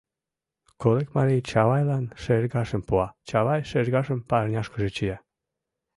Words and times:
Курыкмарий 0.81 1.45
Чавайлан 1.49 2.05
шергашым 2.21 2.81
пуа, 2.87 3.07
Чавай 3.29 3.61
шергашым 3.69 4.19
парняшкыже 4.29 4.89
чия: 4.95 5.17